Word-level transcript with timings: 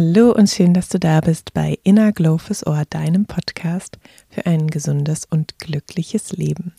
Hallo 0.00 0.30
und 0.30 0.48
schön, 0.48 0.74
dass 0.74 0.88
du 0.88 1.00
da 1.00 1.20
bist 1.20 1.54
bei 1.54 1.76
Inner 1.82 2.12
Glow 2.12 2.38
fürs 2.38 2.64
Ohr, 2.64 2.84
deinem 2.88 3.26
Podcast 3.26 3.98
für 4.30 4.46
ein 4.46 4.68
gesundes 4.68 5.24
und 5.28 5.58
glückliches 5.58 6.30
Leben. 6.30 6.72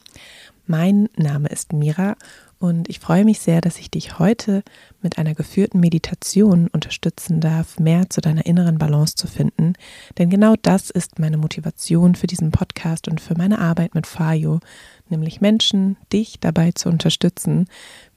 Mein 0.68 1.10
Name 1.18 1.50
ist 1.50 1.74
Mira 1.74 2.16
und 2.60 2.90
ich 2.90 3.00
freue 3.00 3.24
mich 3.24 3.40
sehr, 3.40 3.62
dass 3.62 3.80
ich 3.80 3.90
dich 3.90 4.20
heute 4.20 4.64
mit 5.02 5.18
einer 5.18 5.34
geführten 5.34 5.80
Meditation 5.80 6.68
unterstützen 6.68 7.40
darf, 7.40 7.80
mehr 7.80 8.10
zu 8.10 8.20
deiner 8.20 8.46
inneren 8.46 8.78
Balance 8.78 9.16
zu 9.16 9.28
finden. 9.28 9.74
Denn 10.18 10.30
genau 10.30 10.56
das 10.62 10.90
ist 10.90 11.20
meine 11.20 11.38
Motivation 11.38 12.16
für 12.16 12.28
diesen 12.28 12.52
Podcast 12.52 13.08
und 13.08 13.22
für 13.22 13.38
meine 13.38 13.60
Arbeit 13.60 13.96
mit 13.96 14.08
Fayo, 14.08 14.60
nämlich 15.08 15.40
Menschen, 15.40 15.96
dich 16.12 16.42
dabei 16.42 16.74
zu 16.74 16.90
unterstützen, 16.90 17.68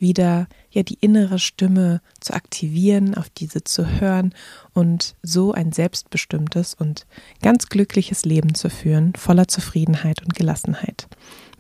wieder 0.01 0.49
ja 0.73 0.83
die 0.83 0.99
innere 1.01 1.39
Stimme 1.39 2.01
zu 2.19 2.35
aktivieren, 2.35 3.15
auf 3.15 3.31
diese 3.31 3.63
zu 3.63 4.01
hören 4.01 4.35
und 4.75 5.15
so 5.23 5.53
ein 5.53 5.71
selbstbestimmtes 5.71 6.75
und 6.75 7.07
ganz 7.43 7.69
glückliches 7.69 8.25
Leben 8.25 8.57
zu 8.57 8.71
führen, 8.71 9.13
voller 9.15 9.47
Zufriedenheit 9.47 10.21
und 10.21 10.35
Gelassenheit. 10.35 11.07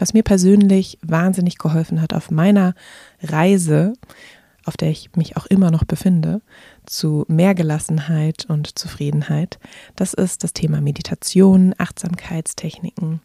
Was 0.03 0.15
mir 0.15 0.25
persönlich 0.25 0.99
wahnsinnig 1.03 1.59
geholfen 1.59 2.03
hat 2.03 2.13
auf 2.13 2.33
meiner 2.33 2.75
Reise, 3.23 3.93
auf 4.65 4.77
der 4.77 4.91
ich 4.91 5.15
mich 5.15 5.37
auch 5.37 5.47
immer 5.47 5.71
noch 5.71 5.85
befinde, 5.85 6.43
zu 6.87 7.25
mehr 7.29 7.55
Gelassenheit 7.55 8.47
und 8.49 8.77
Zufriedenheit, 8.77 9.61
das 9.95 10.13
ist 10.13 10.43
das 10.43 10.55
Thema 10.55 10.81
Meditation, 10.81 11.73
Achtsamkeitstechniken 11.79 13.21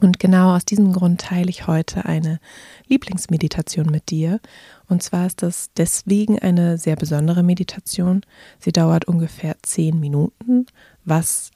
und 0.00 0.18
genau 0.18 0.54
aus 0.54 0.64
diesem 0.64 0.92
Grund 0.92 1.20
teile 1.20 1.50
ich 1.50 1.66
heute 1.66 2.04
eine 2.04 2.40
Lieblingsmeditation 2.88 3.86
mit 3.86 4.10
dir. 4.10 4.40
Und 4.88 5.02
zwar 5.02 5.26
ist 5.26 5.42
das 5.42 5.70
deswegen 5.76 6.38
eine 6.38 6.78
sehr 6.78 6.96
besondere 6.96 7.42
Meditation. 7.42 8.22
Sie 8.58 8.72
dauert 8.72 9.06
ungefähr 9.06 9.56
zehn 9.62 10.00
Minuten, 10.00 10.66
was 11.04 11.50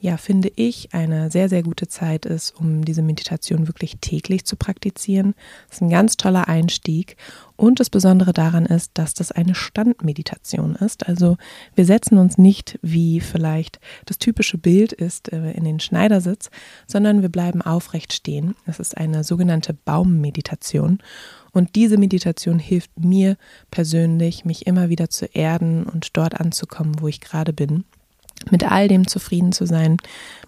ja, 0.00 0.16
finde 0.16 0.50
ich, 0.56 0.94
eine 0.94 1.30
sehr, 1.30 1.50
sehr 1.50 1.62
gute 1.62 1.86
Zeit 1.86 2.24
ist, 2.24 2.54
um 2.58 2.86
diese 2.86 3.02
Meditation 3.02 3.68
wirklich 3.68 3.98
täglich 4.00 4.46
zu 4.46 4.56
praktizieren. 4.56 5.34
Das 5.68 5.76
ist 5.76 5.82
ein 5.82 5.90
ganz 5.90 6.16
toller 6.16 6.48
Einstieg. 6.48 7.18
Und 7.56 7.80
das 7.80 7.90
Besondere 7.90 8.32
daran 8.32 8.64
ist, 8.64 8.92
dass 8.94 9.12
das 9.12 9.30
eine 9.30 9.54
Standmeditation 9.54 10.74
ist. 10.76 11.06
Also 11.06 11.36
wir 11.74 11.84
setzen 11.84 12.16
uns 12.16 12.38
nicht, 12.38 12.78
wie 12.80 13.20
vielleicht 13.20 13.78
das 14.06 14.16
typische 14.16 14.56
Bild 14.56 14.94
ist, 14.94 15.30
äh, 15.34 15.52
in 15.52 15.64
den 15.64 15.80
Schneidersitz, 15.80 16.48
sondern 16.86 17.20
wir 17.20 17.28
bleiben 17.28 17.60
aufrecht 17.60 18.14
stehen. 18.14 18.54
Das 18.64 18.80
ist 18.80 18.96
eine 18.96 19.22
sogenannte 19.22 19.74
Baummeditation. 19.74 21.00
Und 21.52 21.74
diese 21.74 21.98
Meditation 21.98 22.58
hilft 22.58 22.98
mir 22.98 23.36
persönlich, 23.70 24.46
mich 24.46 24.66
immer 24.66 24.88
wieder 24.88 25.10
zu 25.10 25.26
erden 25.26 25.84
und 25.84 26.16
dort 26.16 26.40
anzukommen, 26.40 27.02
wo 27.02 27.08
ich 27.08 27.20
gerade 27.20 27.52
bin 27.52 27.84
mit 28.50 28.70
all 28.70 28.88
dem 28.88 29.06
zufrieden 29.06 29.52
zu 29.52 29.66
sein, 29.66 29.98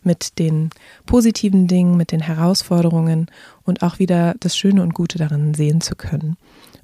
mit 0.03 0.39
den 0.39 0.71
positiven 1.07 1.67
Dingen, 1.67 1.97
mit 1.97 2.13
den 2.13 2.21
Herausforderungen 2.21 3.27
und 3.65 3.83
auch 3.83 3.99
wieder 3.99 4.35
das 4.41 4.57
Schöne 4.57 4.83
und 4.83 4.95
Gute 4.95 5.19
darin 5.19 5.55
sehen 5.55 5.81
zu 5.81 5.95
können. 5.95 6.37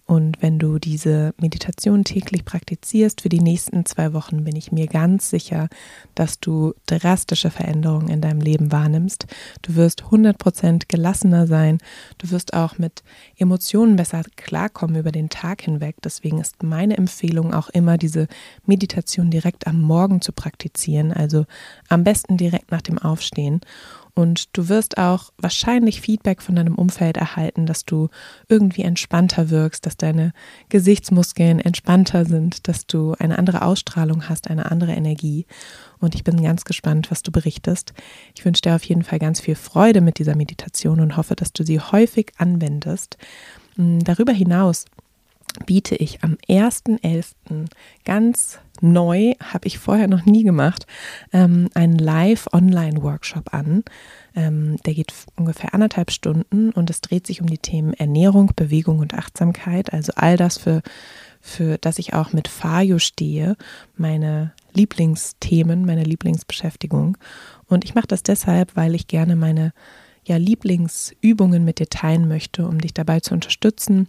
Und 0.09 0.41
wenn 0.41 0.59
du 0.59 0.78
diese 0.78 1.34
Meditation 1.39 2.03
täglich 2.03 2.47
praktizierst 2.47 3.20
für 3.20 3.28
die 3.28 3.42
nächsten 3.42 3.84
zwei 3.84 4.14
Wochen, 4.14 4.42
bin 4.42 4.56
ich 4.56 4.73
mir 4.73 4.87
ganz 4.87 5.28
sicher, 5.28 5.69
dass 6.14 6.41
du 6.41 6.73
drastische 6.87 7.51
Veränderungen 7.51 8.09
in 8.09 8.23
deinem 8.23 8.41
Leben 8.41 8.73
wahrnimmst. 8.73 9.27
Du 9.61 9.75
wirst 9.75 10.05
100% 10.05 10.84
gelassener 10.89 11.47
sein. 11.47 11.77
Du 12.17 12.31
wirst 12.31 12.55
auch 12.55 12.79
mit 12.79 13.03
Emotionen 13.36 13.97
besser 13.97 14.23
klarkommen 14.36 14.97
über 14.97 15.12
den 15.12 15.29
Tag 15.29 15.61
hinweg. 15.61 15.97
Deswegen 16.03 16.41
ist 16.41 16.62
meine 16.62 16.97
Empfehlung 16.97 17.53
auch 17.53 17.69
immer, 17.69 17.98
diese 17.98 18.29
Meditation 18.64 19.31
direkt 19.31 19.67
am 19.67 19.79
Morgen 19.79 20.23
zu 20.23 20.33
praktizieren. 20.33 21.13
Also 21.13 21.45
am 21.90 22.02
besten 22.02 22.39
direkt 22.39 22.70
nach 22.70 22.80
dem 22.80 22.98
Aufstehen. 22.98 23.61
Und 24.18 24.56
du 24.58 24.68
wirst 24.68 24.98
auch 24.98 25.30
wahrscheinlich 25.39 26.01
Feedback 26.01 26.42
von 26.42 26.56
deinem 26.56 26.74
Umfeld 26.74 27.17
erhalten, 27.17 27.67
dass 27.67 27.84
du 27.84 28.08
irgendwie 28.48 28.83
entspannter 28.83 29.48
wirkst, 29.48 29.86
dass 29.86 29.96
deine 29.96 30.33
Gesichtsmuskeln 30.70 31.61
entspannter 31.61 32.24
sind, 32.24 32.67
dass 32.67 32.89
du 32.89 33.14
eine 33.20 33.39
andere 33.39 33.62
Ausstrahlung 33.62 34.28
hast, 34.28 34.51
eine 34.51 34.73
andere 34.73 34.92
Energie. 34.92 35.46
Und 36.01 36.17
ich 36.17 36.24
bin 36.24 36.42
ganz 36.42 36.64
gespannt, 36.64 37.12
was 37.12 37.23
du 37.23 37.30
berichtest. 37.30 37.92
Ich 38.34 38.45
wünsche 38.45 38.62
dir 38.62 38.74
auf 38.74 38.83
jeden 38.83 39.05
Fall 39.05 39.20
ganz 39.20 39.39
viel 39.39 39.55
Freude 39.55 40.01
mit 40.01 40.18
dieser 40.18 40.34
Meditation 40.34 40.98
und 40.98 41.17
hoffe, 41.17 41.36
dass 41.36 41.52
du 41.52 41.62
sie 41.62 41.78
häufig 41.78 42.33
anwendest. 42.39 43.18
Hm, 43.77 44.02
darüber 44.02 44.33
hinaus 44.33 44.86
biete 45.67 45.96
ich 45.96 46.23
am 46.23 46.36
1.11. 46.48 47.67
ganz 48.05 48.58
neu, 48.80 49.35
habe 49.42 49.67
ich 49.67 49.79
vorher 49.79 50.08
noch 50.08 50.24
nie 50.24 50.45
gemacht, 50.45 50.86
ähm, 51.33 51.69
einen 51.74 51.98
Live-Online-Workshop 51.98 53.52
an. 53.52 53.85
Ähm, 54.35 54.77
der 54.86 54.95
geht 54.95 55.13
ungefähr 55.36 55.74
anderthalb 55.74 56.11
Stunden 56.11 56.70
und 56.70 56.91
es 56.91 57.01
dreht 57.01 57.27
sich 57.27 57.41
um 57.41 57.48
die 57.48 57.58
Themen 57.58 57.92
Ernährung, 57.92 58.52
Bewegung 58.55 59.01
und 59.01 59.14
Achtsamkeit. 59.14 59.92
Also 59.92 60.13
all 60.17 60.36
das, 60.36 60.58
für, 60.58 60.83
für 61.41 61.79
das 61.79 61.98
ich 61.98 62.14
auch 62.14 62.33
mit 62.33 62.48
Fayo 62.48 62.98
stehe, 62.98 63.57
meine 63.96 64.52
Lieblingsthemen, 64.75 65.85
meine 65.85 66.05
Lieblingsbeschäftigung. 66.05 67.17
Und 67.67 67.85
ich 67.85 67.95
mache 67.95 68.07
das 68.07 68.23
deshalb, 68.23 68.77
weil 68.77 68.95
ich 68.95 69.08
gerne 69.08 69.35
meine 69.35 69.73
ja, 70.25 70.36
Lieblingsübungen 70.36 71.64
mit 71.64 71.79
dir 71.79 71.89
teilen 71.89 72.29
möchte, 72.29 72.67
um 72.67 72.80
dich 72.80 72.92
dabei 72.92 73.20
zu 73.20 73.35
unterstützen, 73.35 74.08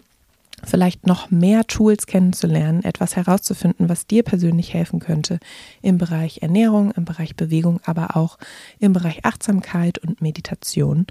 vielleicht 0.66 1.08
noch 1.08 1.31
mehr 1.31 1.66
Tools 1.66 2.06
kennenzulernen, 2.06 2.84
etwas 2.84 3.16
herauszufinden, 3.16 3.90
was 3.90 4.08
dir 4.08 4.24
persönlich 4.24 4.74
helfen 4.74 5.00
könnte 5.00 5.40
im 5.81 5.97
Bereich 5.97 6.42
Ernährung, 6.42 6.92
im 6.92 7.06
Bereich 7.06 7.36
Bewegung, 7.36 7.80
aber 7.86 8.16
auch 8.16 8.38
im 8.80 8.94
Bereich 8.94 9.25
Achtsamkeit 9.25 9.98
und 10.00 10.22
Meditation. 10.22 11.08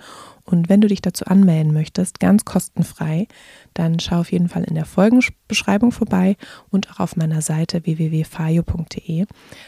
Und 0.50 0.70
wenn 0.70 0.80
du 0.80 0.88
dich 0.88 1.02
dazu 1.02 1.26
anmelden 1.26 1.74
möchtest, 1.74 2.20
ganz 2.20 2.46
kostenfrei, 2.46 3.28
dann 3.74 4.00
schau 4.00 4.20
auf 4.20 4.32
jeden 4.32 4.48
Fall 4.48 4.64
in 4.64 4.76
der 4.76 4.86
Folgenbeschreibung 4.86 5.92
vorbei 5.92 6.38
und 6.70 6.90
auch 6.90 7.00
auf 7.00 7.16
meiner 7.16 7.42
Seite 7.42 7.84
www.fayo.de. 7.84 9.26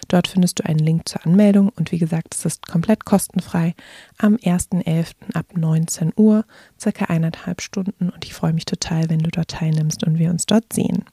Dort 0.09 0.29
findest 0.29 0.59
du 0.59 0.65
einen 0.65 0.79
Link 0.79 1.07
zur 1.07 1.27
Anmeldung 1.27 1.69
und 1.77 1.93
wie 1.93 1.99
gesagt, 1.99 2.35
es 2.35 2.47
ist 2.47 2.67
komplett 2.67 3.05
kostenfrei 3.05 3.75
am 4.17 4.37
1.11. 4.37 5.35
ab 5.35 5.55
19 5.55 6.15
Uhr, 6.17 6.47
circa 6.81 7.05
eineinhalb 7.07 7.61
Stunden 7.61 8.09
und 8.09 8.25
ich 8.25 8.33
freue 8.33 8.55
mich 8.55 8.65
total, 8.65 9.11
wenn 9.11 9.19
du 9.19 9.31
dort 9.31 9.49
teilnimmst 9.49 10.03
und 10.05 10.19
wir 10.19 10.31
uns 10.31 10.47
dort 10.47 10.73
sehen. 10.73 11.05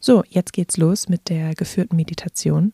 So, 0.00 0.24
jetzt 0.28 0.52
geht's 0.52 0.76
los 0.76 1.08
mit 1.08 1.28
der 1.28 1.54
geführten 1.54 1.94
Meditation 1.94 2.72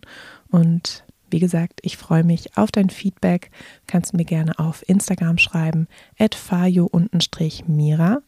und 0.50 1.05
wie 1.31 1.39
gesagt, 1.39 1.81
ich 1.83 1.97
freue 1.97 2.25
mich 2.25 2.57
auf 2.57 2.73
dein 2.73 2.91
Feedback. 2.91 3.51
Du 3.87 3.93
kannst 3.93 4.15
mir 4.15 4.25
gerne 4.25 4.59
auf 4.59 4.89
Instagram 4.89 5.39
schreiben, 5.39 5.87
fayo-mira 6.19 8.23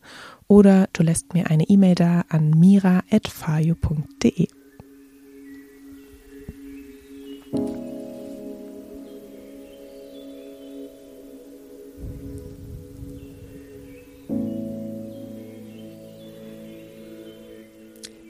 oder 0.48 0.88
du 0.92 1.02
lässt 1.02 1.34
mir 1.34 1.50
eine 1.50 1.64
E-Mail 1.64 1.94
da 1.94 2.24
an 2.28 2.50
mira.fayo.de. 2.50 4.48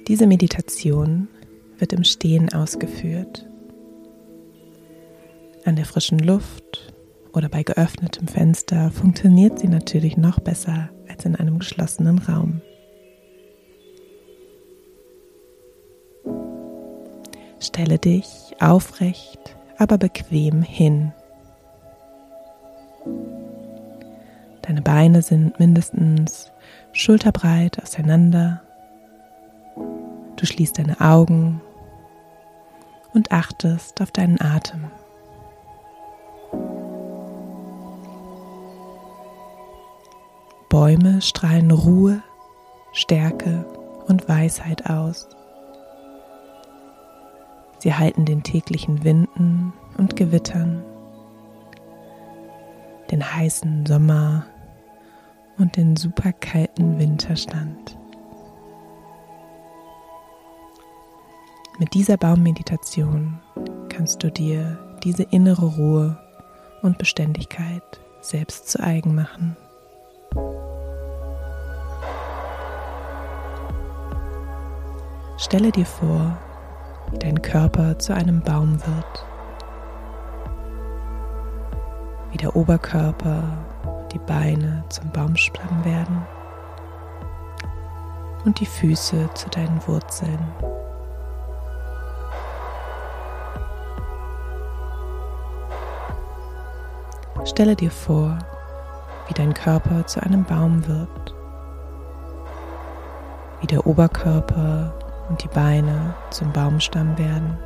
Diese 0.09 0.27
Meditation 0.27 1.29
wird 1.79 1.93
im 1.93 2.05
Stehen 2.05 2.53
ausgeführt 2.53 3.47
an 5.65 5.77
der 5.77 5.85
frischen 5.85 6.19
Luft 6.19 6.93
oder 7.33 7.49
bei 7.49 7.63
geöffnetem 7.63 8.29
Fenster 8.29 8.91
funktioniert 8.91 9.59
sie 9.59 9.69
natürlich 9.69 10.17
noch 10.17 10.41
besser 10.41 10.91
als 11.09 11.25
in 11.25 11.37
einem 11.37 11.59
geschlossenen 11.59 12.19
Raum. 12.19 12.61
Stelle 17.61 17.99
dich 17.99 18.57
aufrecht, 18.61 19.57
aber 19.79 19.99
bequem 19.99 20.63
hin. 20.63 21.13
Deine 24.63 24.83
Beine 24.83 25.23
sind 25.23 25.59
mindestens 25.59 26.51
schulterbreit 26.93 27.83
auseinander. 27.83 28.63
Du 30.37 30.47
schließt 30.47 30.79
deine 30.79 31.01
Augen 31.01 31.61
und 33.15 33.33
achtest 33.33 34.01
auf 34.01 34.11
deinen 34.11 34.41
Atem. 34.41 34.91
Bäume 40.73 41.21
strahlen 41.21 41.71
Ruhe, 41.71 42.23
Stärke 42.95 43.67
und 44.09 44.27
Weisheit 44.27 44.89
aus. 44.89 45.29
Sie 47.81 47.93
halten 47.93 48.25
den 48.25 48.43
täglichen 48.43 49.05
Winden 49.05 49.75
und 49.99 50.17
Gewittern, 50.17 50.83
den 53.11 53.23
heißen 53.23 53.85
Sommer 53.85 54.47
und 55.59 55.77
den 55.77 55.95
superkalten 55.95 56.99
Winter 56.99 57.37
stand. 57.37 57.99
Mit 61.79 61.93
dieser 61.93 62.17
Baummeditation 62.17 63.39
kannst 63.91 64.23
du 64.23 64.31
dir 64.31 64.79
diese 65.05 65.25
innere 65.25 65.67
Ruhe 65.67 66.19
und 66.81 66.97
Beständigkeit 66.97 67.83
selbst 68.23 68.71
zu 68.71 68.83
eigen 68.83 69.15
machen. 69.15 69.55
Stelle 75.43 75.73
dir 75.73 75.85
vor, 75.85 76.39
wie 77.11 77.19
dein 77.19 77.43
Körper 77.43 77.99
zu 77.99 78.15
einem 78.15 78.43
Baum 78.43 78.79
wird, 78.87 79.27
wie 82.31 82.37
der 82.37 82.55
Oberkörper 82.55 83.43
und 83.85 84.13
die 84.13 84.21
Beine 84.21 84.85
zum 84.89 85.11
Baumstamm 85.11 85.85
werden. 85.85 86.25
Und 88.45 88.61
die 88.61 88.67
Füße 88.67 89.31
zu 89.35 89.49
deinen 89.51 89.85
Wurzeln. 89.89 90.39
Stelle 97.45 97.75
dir 97.75 97.91
vor, 97.91 98.39
wie 99.27 99.35
dein 99.35 99.53
Körper 99.53 100.07
zu 100.07 100.23
einem 100.23 100.45
Baum 100.45 100.87
wird, 100.87 101.35
wie 103.61 103.67
der 103.67 103.85
Oberkörper 103.85 104.95
und 105.33 105.43
die 105.43 105.49
Beine 105.49 106.15
zum 106.29 106.53
Baumstamm 106.53 107.17
werden 107.17 107.57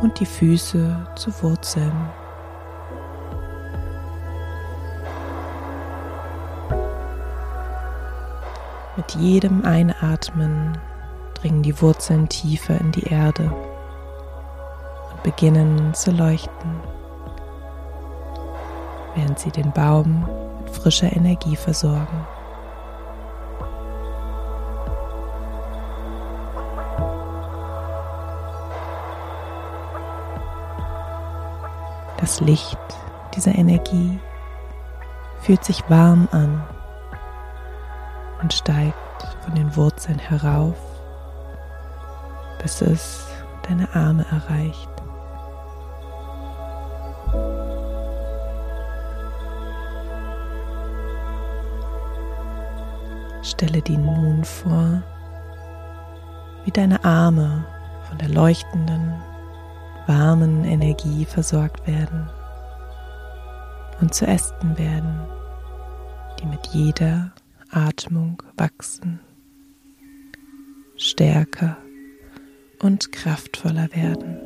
und 0.00 0.20
die 0.20 0.26
Füße 0.26 0.96
zu 1.16 1.42
Wurzeln. 1.42 1.92
Mit 8.96 9.12
jedem 9.16 9.64
Einatmen 9.64 10.78
dringen 11.34 11.64
die 11.64 11.82
Wurzeln 11.82 12.28
tiefer 12.28 12.80
in 12.80 12.92
die 12.92 13.08
Erde 13.08 13.52
und 15.10 15.22
beginnen 15.24 15.92
zu 15.94 16.12
leuchten, 16.12 16.80
während 19.16 19.40
sie 19.40 19.50
den 19.50 19.72
Baum 19.72 20.28
mit 20.60 20.70
frischer 20.70 21.12
Energie 21.12 21.56
versorgen. 21.56 22.37
Das 32.28 32.40
Licht 32.40 32.78
dieser 33.34 33.54
Energie 33.54 34.20
fühlt 35.40 35.64
sich 35.64 35.82
warm 35.88 36.28
an 36.30 36.62
und 38.42 38.52
steigt 38.52 38.94
von 39.40 39.54
den 39.54 39.74
Wurzeln 39.74 40.18
herauf, 40.18 40.76
bis 42.60 42.82
es 42.82 43.26
deine 43.66 43.88
Arme 43.94 44.26
erreicht. 44.30 44.90
Stelle 53.42 53.80
dir 53.80 53.98
nun 53.98 54.44
vor, 54.44 55.02
wie 56.66 56.72
deine 56.72 57.02
Arme 57.06 57.64
von 58.06 58.18
der 58.18 58.28
leuchtenden 58.28 59.14
warmen 60.08 60.64
Energie 60.64 61.26
versorgt 61.26 61.86
werden 61.86 62.30
und 64.00 64.14
zu 64.14 64.26
Ästen 64.26 64.78
werden, 64.78 65.20
die 66.40 66.46
mit 66.46 66.66
jeder 66.68 67.32
Atmung 67.70 68.42
wachsen, 68.56 69.20
stärker 70.96 71.76
und 72.80 73.12
kraftvoller 73.12 73.88
werden. 73.92 74.38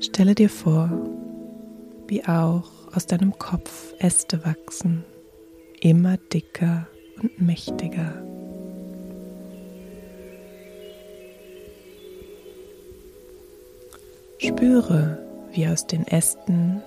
Stelle 0.00 0.34
dir 0.34 0.50
vor, 0.50 0.90
wie 2.08 2.24
auch 2.24 2.85
aus 2.96 3.06
deinem 3.06 3.38
Kopf 3.38 3.92
Äste 3.98 4.42
wachsen, 4.46 5.04
immer 5.80 6.16
dicker 6.16 6.86
und 7.22 7.40
mächtiger. 7.40 8.14
Spüre, 14.38 15.18
wie 15.52 15.68
aus 15.68 15.86
den 15.86 16.06
Ästen 16.06 16.82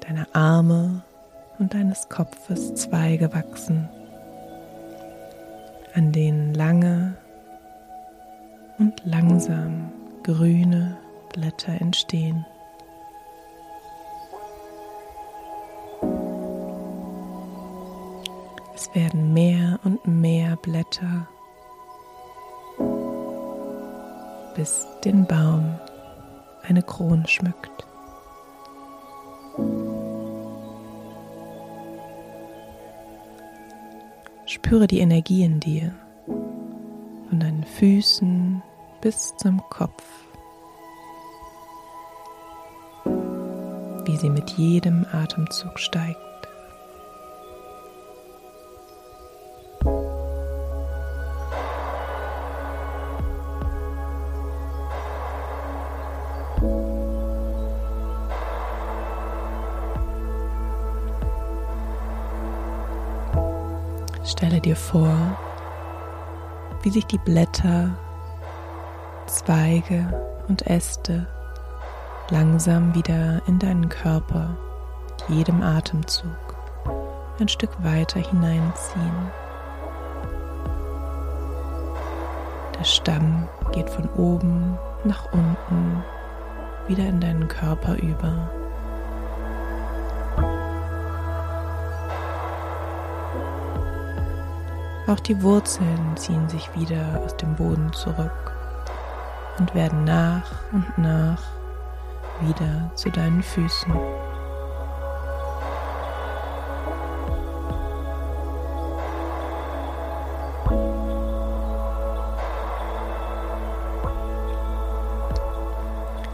deiner 0.00 0.26
Arme 0.34 1.02
und 1.58 1.72
deines 1.72 2.10
Kopfes 2.10 2.74
Zweige 2.74 3.32
wachsen, 3.32 3.88
an 5.94 6.12
denen 6.12 6.52
lange 6.52 7.16
und 8.78 8.92
langsam 9.06 9.90
grüne 10.22 10.98
Blätter 11.32 11.80
entstehen. 11.80 12.44
Werden 18.98 19.32
mehr 19.32 19.78
und 19.84 20.04
mehr 20.08 20.56
Blätter, 20.56 21.28
bis 24.56 24.88
den 25.04 25.24
Baum 25.24 25.78
eine 26.64 26.82
Krone 26.82 27.24
schmückt. 27.28 27.86
Spüre 34.46 34.88
die 34.88 34.98
Energie 34.98 35.44
in 35.44 35.60
dir, 35.60 35.94
von 36.26 37.38
deinen 37.38 37.62
Füßen 37.62 38.60
bis 39.00 39.32
zum 39.36 39.62
Kopf, 39.70 40.02
wie 44.06 44.16
sie 44.16 44.30
mit 44.30 44.50
jedem 44.50 45.06
Atemzug 45.12 45.78
steigt. 45.78 46.27
Stelle 64.28 64.60
dir 64.60 64.76
vor, 64.76 65.16
wie 66.82 66.90
sich 66.90 67.06
die 67.06 67.16
Blätter, 67.16 67.96
Zweige 69.26 70.06
und 70.48 70.66
Äste 70.66 71.26
langsam 72.28 72.94
wieder 72.94 73.40
in 73.46 73.58
deinen 73.58 73.88
Körper 73.88 74.54
mit 75.08 75.38
jedem 75.38 75.62
Atemzug 75.62 76.28
ein 77.40 77.48
Stück 77.48 77.70
weiter 77.82 78.20
hineinziehen. 78.20 79.30
Der 82.78 82.84
Stamm 82.84 83.48
geht 83.72 83.88
von 83.88 84.10
oben 84.10 84.78
nach 85.04 85.32
unten 85.32 86.04
wieder 86.86 87.06
in 87.06 87.20
deinen 87.20 87.48
Körper 87.48 87.96
über. 87.96 88.50
Auch 95.08 95.20
die 95.20 95.42
Wurzeln 95.42 96.18
ziehen 96.18 96.46
sich 96.50 96.68
wieder 96.74 97.22
aus 97.24 97.34
dem 97.38 97.54
Boden 97.56 97.90
zurück 97.94 98.52
und 99.58 99.74
werden 99.74 100.04
nach 100.04 100.50
und 100.70 100.98
nach 100.98 101.42
wieder 102.42 102.90
zu 102.94 103.08
deinen 103.08 103.42
Füßen. 103.42 103.90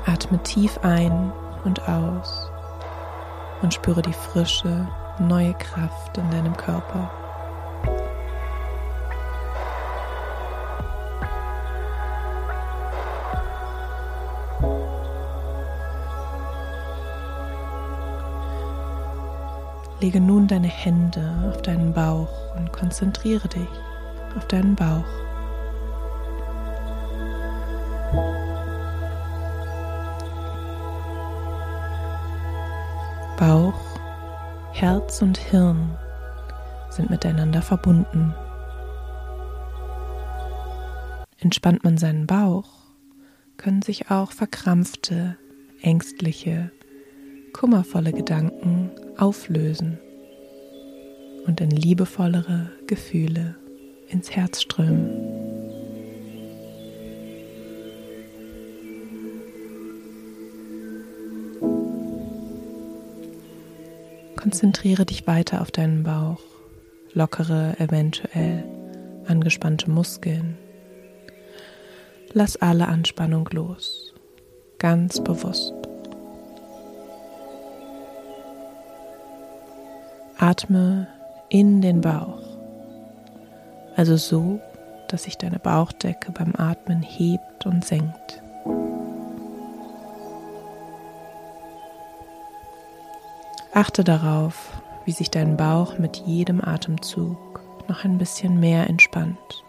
Atme 0.05 0.43
tief 0.43 0.81
ein 0.83 1.33
und 1.65 1.89
aus 1.89 2.51
und 3.63 3.73
spüre 3.73 4.03
die 4.03 4.13
frische, 4.13 4.89
neue 5.21 5.55
Kraft 5.55 6.19
in 6.19 6.29
deinem 6.33 6.57
Körper. 6.57 7.24
Lege 20.05 20.21
nun 20.21 20.47
deine 20.47 20.69
Hände 20.69 21.35
auf 21.49 21.63
deinen 21.63 21.95
Bauch 21.95 22.55
und 22.57 22.71
konzentriere 22.75 23.49
dich 23.49 23.69
auf 24.37 24.47
deinen 24.49 24.75
Bauch. 24.75 25.07
Bauch, 33.39 33.81
Herz 34.75 35.23
und 35.23 35.39
Hirn 35.39 35.97
sind 36.91 37.09
miteinander 37.09 37.63
verbunden. 37.63 38.35
Entspannt 41.39 41.83
man 41.83 41.97
seinen 41.97 42.27
Bauch, 42.27 42.69
können 43.57 43.81
sich 43.81 44.11
auch 44.11 44.33
verkrampfte, 44.33 45.39
ängstliche, 45.81 46.73
kummervolle 47.55 48.13
Gedanken 48.13 48.91
auflösen 49.17 49.99
und 51.47 51.61
in 51.61 51.71
liebevollere 51.71 52.71
Gefühle 52.87 53.55
ins 54.09 54.31
Herz 54.31 54.61
strömen. 54.61 55.11
Konzentriere 64.37 65.07
dich 65.07 65.27
weiter 65.27 65.63
auf 65.63 65.71
deinen 65.71 66.03
Bauch, 66.03 66.43
lockere 67.15 67.77
eventuell 67.79 68.65
angespannte 69.27 69.91
Muskeln. 69.91 70.59
Lass 72.35 72.57
alle 72.57 72.89
Anspannung 72.89 73.49
los, 73.53 74.13
ganz 74.79 75.23
bewusst. 75.23 75.84
Atme 80.39 81.07
in 81.49 81.81
den 81.81 82.01
Bauch, 82.01 82.43
also 83.97 84.17
so, 84.17 84.61
dass 85.09 85.25
sich 85.25 85.39
deine 85.39 85.59
Bauchdecke 85.59 86.33
beim 86.33 86.55
Atmen 86.57 87.03
hebt 87.03 87.67
und 87.67 87.85
senkt. 87.85 88.43
Achte 93.73 94.05
darauf, 94.05 94.83
wie 95.05 95.13
sich 95.13 95.31
dein 95.31 95.57
Bauch 95.57 95.99
mit 95.99 96.17
jedem 96.19 96.61
Atemzug 96.61 97.61
noch 97.89 98.05
ein 98.05 98.19
bisschen 98.19 98.59
mehr 98.59 98.89
entspannt. 98.89 99.64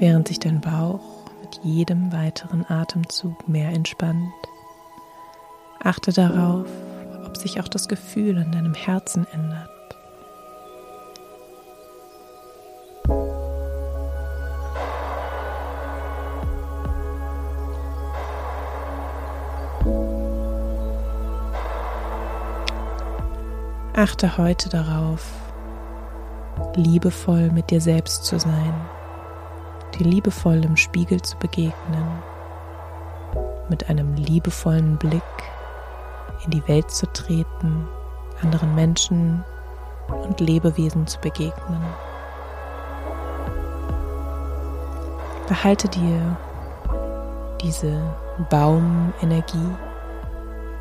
Während 0.00 0.28
sich 0.28 0.38
dein 0.38 0.60
Bauch 0.60 1.00
mit 1.42 1.58
jedem 1.64 2.12
weiteren 2.12 2.64
Atemzug 2.70 3.48
mehr 3.48 3.70
entspannt, 3.70 4.32
achte 5.82 6.12
darauf, 6.12 6.68
ob 7.26 7.36
sich 7.36 7.60
auch 7.60 7.66
das 7.66 7.88
Gefühl 7.88 8.36
in 8.36 8.52
deinem 8.52 8.74
Herzen 8.74 9.26
ändert. 9.32 9.68
Achte 23.94 24.38
heute 24.38 24.68
darauf, 24.68 25.28
liebevoll 26.76 27.50
mit 27.50 27.70
dir 27.70 27.80
selbst 27.80 28.26
zu 28.26 28.38
sein, 28.38 28.72
dir 29.98 30.06
liebevoll 30.06 30.64
im 30.64 30.76
Spiegel 30.76 31.20
zu 31.22 31.36
begegnen, 31.38 32.22
mit 33.68 33.88
einem 33.90 34.14
liebevollen 34.14 34.96
Blick 34.96 35.22
in 36.44 36.52
die 36.52 36.66
Welt 36.68 36.90
zu 36.90 37.06
treten, 37.12 37.88
anderen 38.42 38.74
Menschen 38.74 39.44
und 40.08 40.40
Lebewesen 40.40 41.06
zu 41.06 41.18
begegnen. 41.20 41.82
Behalte 45.48 45.88
dir 45.88 46.36
diese 47.62 48.00
Baumenergie, 48.50 49.74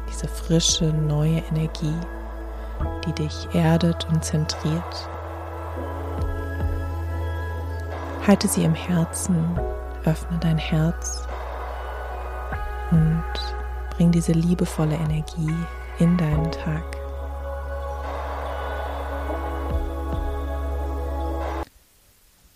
diese 0.09 0.27
frische, 0.27 0.86
neue 0.86 1.41
Energie, 1.50 1.95
die 3.05 3.13
dich 3.13 3.47
erdet 3.53 4.07
und 4.09 4.24
zentriert. 4.24 5.09
Halte 8.27 8.48
sie 8.50 8.63
im 8.65 8.75
Herzen, 8.75 9.57
öffne 10.03 10.38
dein 10.39 10.57
Herz 10.57 11.25
und 12.91 13.24
Bring 13.98 14.12
diese 14.12 14.31
liebevolle 14.31 14.93
Energie 14.93 15.55
in 15.98 16.17
deinen 16.17 16.51
Tag. 16.51 16.84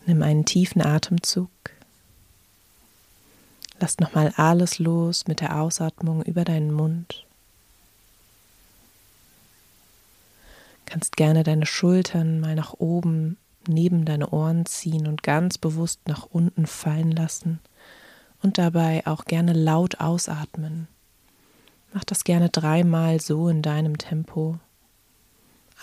Nimm 0.06 0.22
einen 0.22 0.46
tiefen 0.46 0.84
Atemzug. 0.84 1.50
Lass 3.80 3.98
nochmal 3.98 4.32
alles 4.38 4.78
los 4.78 5.26
mit 5.26 5.42
der 5.42 5.60
Ausatmung 5.60 6.22
über 6.22 6.46
deinen 6.46 6.72
Mund. 6.72 7.26
Kannst 10.86 11.18
gerne 11.18 11.42
deine 11.42 11.66
Schultern 11.66 12.40
mal 12.40 12.54
nach 12.54 12.74
oben 12.74 13.38
neben 13.68 14.06
deine 14.06 14.30
Ohren 14.30 14.66
ziehen 14.66 15.08
und 15.08 15.24
ganz 15.24 15.58
bewusst 15.58 16.02
nach 16.08 16.26
unten 16.26 16.66
fallen 16.66 17.12
lassen 17.12 17.60
und 18.42 18.58
dabei 18.58 19.06
auch 19.06 19.26
gerne 19.26 19.54
laut 19.54 20.00
ausatmen. 20.00 20.88
Mach 21.94 22.04
das 22.04 22.24
gerne 22.24 22.50
dreimal 22.50 23.20
so 23.20 23.50
in 23.50 23.62
deinem 23.62 23.98
Tempo. 23.98 24.58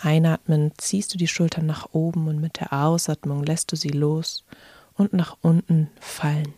Einatmen 0.01 0.71
ziehst 0.77 1.13
du 1.13 1.17
die 1.17 1.27
Schultern 1.27 1.65
nach 1.65 1.89
oben 1.91 2.27
und 2.27 2.39
mit 2.39 2.59
der 2.59 2.73
Ausatmung 2.73 3.43
lässt 3.43 3.71
du 3.71 3.75
sie 3.75 3.89
los 3.89 4.43
und 4.95 5.13
nach 5.13 5.37
unten 5.41 5.89
fallen. 5.99 6.53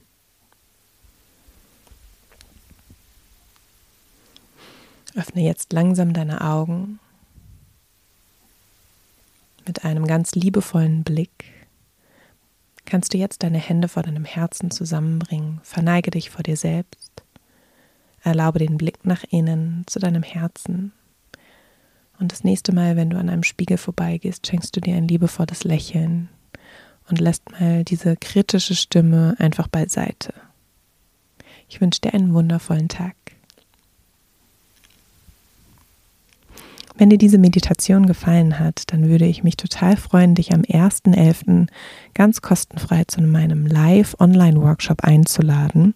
Öffne 5.16 5.42
jetzt 5.42 5.74
langsam 5.74 6.14
deine 6.14 6.42
Augen 6.42 7.00
mit 9.66 9.86
einem 9.86 10.08
ganz 10.08 10.36
liebevollen 10.36 11.04
Blick. 11.04 11.46
Kannst 12.86 13.14
du 13.14 13.18
jetzt 13.18 13.44
deine 13.44 13.60
Hände 13.60 13.88
vor 13.88 14.04
deinem 14.04 14.26
Herzen 14.26 14.72
zusammenbringen, 14.72 15.60
verneige 15.64 16.12
dich 16.12 16.30
vor 16.30 16.44
dir 16.44 16.58
selbst 16.58 17.12
Erlaube 18.24 18.60
den 18.60 18.78
Blick 18.78 19.04
nach 19.06 19.24
innen 19.30 19.84
zu 19.88 20.00
deinem 20.00 20.24
Herzen. 20.24 20.92
Und 22.20 22.32
das 22.32 22.44
nächste 22.44 22.74
Mal, 22.74 22.96
wenn 22.96 23.10
du 23.10 23.18
an 23.18 23.30
einem 23.30 23.44
Spiegel 23.44 23.78
vorbeigehst, 23.78 24.46
schenkst 24.46 24.76
du 24.76 24.80
dir 24.80 24.96
ein 24.96 25.08
liebevolles 25.08 25.64
Lächeln 25.64 26.30
und 27.10 27.20
lässt 27.20 27.50
mal 27.52 27.84
diese 27.84 28.16
kritische 28.16 28.76
Stimme 28.76 29.36
einfach 29.40 29.68
beiseite. 29.68 30.34
Ich 31.68 31.82
wünsche 31.82 32.02
dir 32.02 32.14
einen 32.14 32.34
wundervollen 32.34 32.90
Tag. 32.90 33.16
Wenn 37.02 37.10
dir 37.10 37.18
diese 37.18 37.40
Meditation 37.40 38.06
gefallen 38.06 38.60
hat, 38.60 38.84
dann 38.94 39.10
würde 39.10 39.26
ich 39.26 39.44
mich 39.44 39.58
total 39.58 39.98
freuen, 39.98 40.36
dich 40.36 40.54
am 40.54 40.62
1.11. 40.62 41.66
ganz 42.14 42.44
kostenfrei 42.44 43.06
zu 43.06 43.24
meinem 43.24 43.66
Live-Online-Workshop 43.66 45.04
einzuladen. 45.04 45.96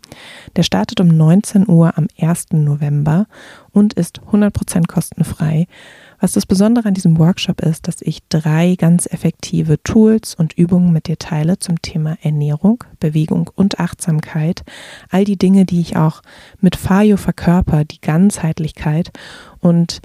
Der 0.55 0.63
startet 0.63 0.99
um 0.99 1.09
19 1.09 1.69
Uhr 1.69 1.95
am 1.95 2.07
1. 2.19 2.53
November 2.53 3.27
und 3.71 3.93
ist 3.93 4.21
100% 4.31 4.87
kostenfrei. 4.87 5.67
Was 6.19 6.31
das 6.31 6.47
Besondere 6.47 6.87
an 6.87 6.95
diesem 6.95 7.19
Workshop 7.19 7.61
ist, 7.61 7.87
dass 7.87 8.01
ich 8.01 8.27
drei 8.29 8.73
ganz 8.75 9.05
effektive 9.05 9.83
Tools 9.83 10.33
und 10.33 10.53
Übungen 10.53 10.91
mit 10.91 11.05
dir 11.05 11.19
teile 11.19 11.59
zum 11.59 11.83
Thema 11.83 12.17
Ernährung, 12.23 12.83
Bewegung 12.99 13.51
und 13.53 13.79
Achtsamkeit. 13.79 14.63
All 15.11 15.23
die 15.23 15.37
Dinge, 15.37 15.65
die 15.65 15.81
ich 15.81 15.97
auch 15.97 16.23
mit 16.61 16.75
Fayo 16.75 17.17
verkörper, 17.17 17.85
die 17.85 18.01
Ganzheitlichkeit 18.01 19.11
und 19.59 20.01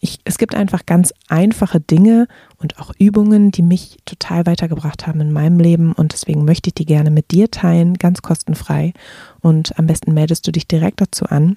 ich, 0.00 0.18
es 0.24 0.38
gibt 0.38 0.54
einfach 0.54 0.86
ganz 0.86 1.12
einfache 1.28 1.78
Dinge 1.78 2.26
und 2.58 2.78
auch 2.78 2.92
Übungen, 2.98 3.50
die 3.50 3.62
mich 3.62 3.98
total 4.06 4.46
weitergebracht 4.46 5.06
haben 5.06 5.20
in 5.20 5.32
meinem 5.32 5.60
Leben 5.60 5.92
und 5.92 6.12
deswegen 6.12 6.44
möchte 6.44 6.68
ich 6.68 6.74
die 6.74 6.86
gerne 6.86 7.10
mit 7.10 7.30
dir 7.30 7.50
teilen, 7.50 7.94
ganz 7.94 8.22
kostenfrei 8.22 8.94
und 9.40 9.78
am 9.78 9.86
besten 9.86 10.14
meldest 10.14 10.46
du 10.46 10.52
dich 10.52 10.66
direkt 10.66 11.00
dazu 11.00 11.26
an. 11.26 11.56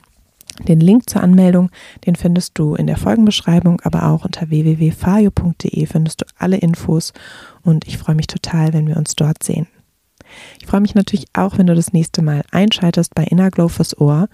Den 0.68 0.80
Link 0.80 1.10
zur 1.10 1.24
Anmeldung, 1.24 1.72
den 2.06 2.16
findest 2.16 2.60
du 2.60 2.76
in 2.76 2.86
der 2.86 2.98
Folgenbeschreibung, 2.98 3.82
aber 3.82 4.10
auch 4.10 4.24
unter 4.24 4.50
www.fayo.de 4.50 5.86
findest 5.88 6.22
du 6.22 6.26
alle 6.38 6.58
Infos 6.58 7.14
und 7.64 7.88
ich 7.88 7.98
freue 7.98 8.16
mich 8.16 8.28
total, 8.28 8.74
wenn 8.74 8.88
wir 8.88 8.98
uns 8.98 9.16
dort 9.16 9.42
sehen. 9.42 9.68
Ich 10.60 10.68
freue 10.68 10.82
mich 10.82 10.96
natürlich 10.96 11.26
auch, 11.34 11.58
wenn 11.58 11.68
du 11.68 11.76
das 11.76 11.94
nächste 11.94 12.22
Mal 12.22 12.44
einschaltest 12.52 13.16
bei 13.16 13.24
Inner 13.24 13.52
Glow 13.52 13.68
fürs 13.68 13.98
Ohr. 13.98 14.28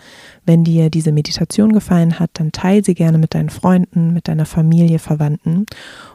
Wenn 0.45 0.63
dir 0.63 0.89
diese 0.89 1.11
Meditation 1.11 1.73
gefallen 1.73 2.19
hat, 2.19 2.31
dann 2.33 2.51
teile 2.51 2.83
sie 2.83 2.93
gerne 2.93 3.17
mit 3.17 3.33
deinen 3.33 3.49
Freunden, 3.49 4.13
mit 4.13 4.27
deiner 4.27 4.45
Familie, 4.45 4.99
Verwandten. 4.99 5.65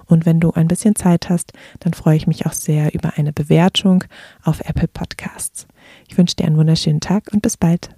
Und 0.06 0.26
wenn 0.26 0.40
du 0.40 0.52
ein 0.52 0.68
bisschen 0.68 0.94
Zeit 0.94 1.30
hast, 1.30 1.52
dann 1.80 1.94
freue 1.94 2.16
ich 2.16 2.26
mich 2.26 2.46
auch 2.46 2.52
sehr 2.52 2.94
über 2.94 3.12
eine 3.16 3.32
Bewertung 3.32 4.04
auf 4.42 4.60
Apple 4.60 4.88
Podcasts. 4.88 5.66
Ich 6.08 6.16
wünsche 6.18 6.36
dir 6.36 6.46
einen 6.46 6.56
wunderschönen 6.56 7.00
Tag 7.00 7.30
und 7.32 7.42
bis 7.42 7.56
bald. 7.56 7.90